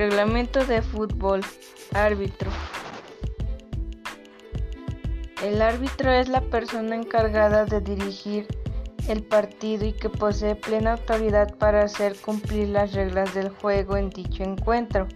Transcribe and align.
Reglamento 0.00 0.64
de 0.64 0.80
fútbol. 0.80 1.42
Árbitro. 1.92 2.50
El 5.44 5.60
árbitro 5.60 6.10
es 6.10 6.26
la 6.26 6.40
persona 6.40 6.96
encargada 6.96 7.66
de 7.66 7.82
dirigir 7.82 8.46
el 9.08 9.22
partido 9.22 9.84
y 9.84 9.92
que 9.92 10.08
posee 10.08 10.54
plena 10.54 10.92
autoridad 10.92 11.54
para 11.58 11.82
hacer 11.82 12.16
cumplir 12.16 12.68
las 12.68 12.94
reglas 12.94 13.34
del 13.34 13.50
juego 13.50 13.98
en 13.98 14.08
dicho 14.08 14.42
encuentro. 14.42 15.06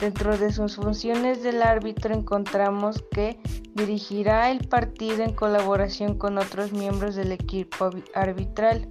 Dentro 0.00 0.36
de 0.38 0.50
sus 0.50 0.74
funciones 0.74 1.44
del 1.44 1.62
árbitro 1.62 2.14
encontramos 2.14 3.00
que 3.12 3.38
dirigirá 3.74 4.50
el 4.50 4.66
partido 4.66 5.22
en 5.22 5.34
colaboración 5.34 6.18
con 6.18 6.38
otros 6.38 6.72
miembros 6.72 7.14
del 7.14 7.30
equipo 7.30 7.90
arbitral. 8.12 8.88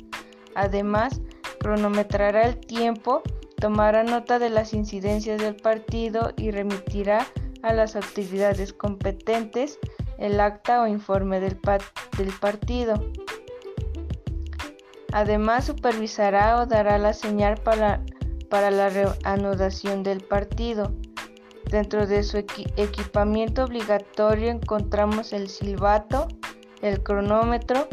Además, 0.56 1.20
cronometrará 1.60 2.44
el 2.44 2.58
tiempo 2.58 3.22
tomará 3.64 4.04
nota 4.04 4.40
de 4.40 4.50
las 4.50 4.74
incidencias 4.74 5.40
del 5.40 5.56
partido 5.56 6.34
y 6.36 6.52
remitirá 6.52 7.26
a 7.62 7.72
las 7.72 7.96
autoridades 7.96 8.74
competentes 8.74 9.80
el 10.18 10.42
acta 10.42 10.82
o 10.82 10.88
informe 10.88 11.40
del, 11.40 11.56
partido. 12.42 12.96
Además, 15.14 15.64
supervisará 15.64 16.58
o 16.58 16.66
dará 16.66 16.98
la 16.98 17.14
señal 17.14 17.56
para, 17.56 18.04
para 18.50 18.70
la 18.70 18.90
reanudación 18.90 20.04
del 20.04 20.20
partido. 20.20 20.92
Dentro 21.72 22.06
de 22.06 22.24
su 22.24 22.40
equipamiento 22.40 23.64
obligatorio 23.64 24.50
encontramos 24.50 25.32
el 25.32 25.48
silbato, 25.48 26.28
el 26.82 27.02
cronómetro, 27.02 27.88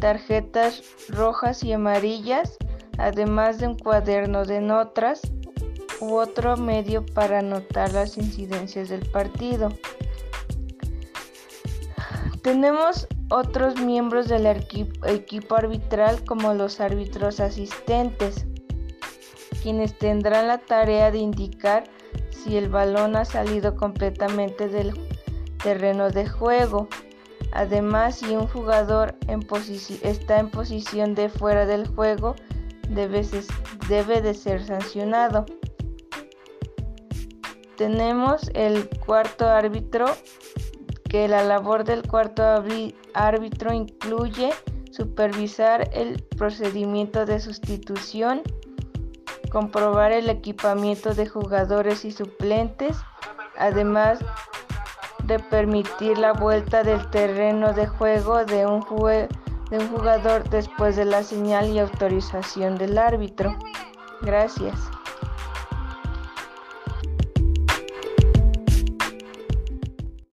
tarjetas 0.00 0.82
rojas 1.10 1.62
y 1.62 1.74
amarillas, 1.74 2.56
además 3.00 3.58
de 3.58 3.66
un 3.66 3.78
cuaderno 3.78 4.44
de 4.44 4.60
notas 4.60 5.22
u 6.00 6.14
otro 6.14 6.56
medio 6.56 7.04
para 7.06 7.38
anotar 7.38 7.92
las 7.92 8.18
incidencias 8.18 8.88
del 8.88 9.08
partido. 9.10 9.70
Tenemos 12.42 13.06
otros 13.30 13.80
miembros 13.80 14.28
del 14.28 14.46
equipo 14.46 15.54
arbitral 15.54 16.24
como 16.24 16.54
los 16.54 16.80
árbitros 16.80 17.40
asistentes, 17.40 18.46
quienes 19.62 19.98
tendrán 19.98 20.48
la 20.48 20.58
tarea 20.58 21.10
de 21.10 21.18
indicar 21.18 21.84
si 22.30 22.56
el 22.56 22.68
balón 22.68 23.16
ha 23.16 23.24
salido 23.24 23.76
completamente 23.76 24.68
del 24.68 24.98
terreno 25.62 26.10
de 26.10 26.26
juego. 26.26 26.88
Además, 27.52 28.16
si 28.16 28.36
un 28.36 28.46
jugador 28.46 29.16
está 30.02 30.38
en 30.38 30.50
posición 30.50 31.14
de 31.14 31.28
fuera 31.28 31.66
del 31.66 31.86
juego, 31.86 32.36
debe, 32.90 34.20
de 34.20 34.34
ser 34.34 34.64
sancionado. 34.64 35.46
Tenemos 37.76 38.50
el 38.54 38.88
cuarto 39.06 39.48
árbitro, 39.48 40.06
que 41.08 41.26
la 41.28 41.42
labor 41.42 41.84
del 41.84 42.06
cuarto 42.06 42.42
árbitro 43.14 43.72
incluye 43.72 44.50
supervisar 44.90 45.88
el 45.92 46.22
procedimiento 46.36 47.24
de 47.24 47.40
sustitución, 47.40 48.42
comprobar 49.50 50.12
el 50.12 50.28
equipamiento 50.28 51.14
de 51.14 51.26
jugadores 51.26 52.04
y 52.04 52.12
suplentes, 52.12 52.96
además 53.58 54.18
de 55.24 55.38
permitir 55.38 56.18
la 56.18 56.32
vuelta 56.32 56.82
del 56.82 57.08
terreno 57.10 57.72
de 57.72 57.86
juego 57.86 58.44
de 58.44 58.66
un 58.66 58.80
juego 58.82 59.28
de 59.70 59.78
un 59.78 59.88
jugador 59.88 60.48
después 60.50 60.96
de 60.96 61.04
la 61.04 61.22
señal 61.22 61.70
y 61.70 61.78
autorización 61.78 62.76
del 62.76 62.98
árbitro. 62.98 63.56
Gracias. 64.20 64.90